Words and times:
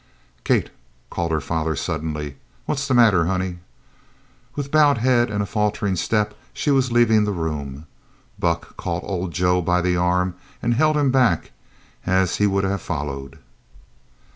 "Kate!" 0.43 0.71
called 1.11 1.31
her 1.31 1.39
father 1.39 1.75
suddenly. 1.75 2.37
"What's 2.65 2.87
the 2.87 2.95
matter, 2.95 3.27
honey?" 3.27 3.59
With 4.55 4.71
bowed 4.71 4.97
head 4.97 5.29
and 5.29 5.43
a 5.43 5.45
faltering 5.45 5.95
step 5.95 6.33
she 6.53 6.71
was 6.71 6.91
leaving 6.91 7.23
the 7.23 7.31
room. 7.31 7.85
Buck 8.39 8.75
caught 8.77 9.03
old 9.03 9.31
Joe 9.31 9.61
by 9.61 9.79
the 9.79 9.95
arm 9.97 10.33
and 10.59 10.73
held 10.73 10.97
him 10.97 11.11
back 11.11 11.51
as 12.03 12.37
he 12.37 12.47
would 12.47 12.63
have 12.63 12.81
followed. 12.81 13.37